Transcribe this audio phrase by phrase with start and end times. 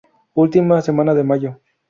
[0.33, 1.59] Última semana de mayo.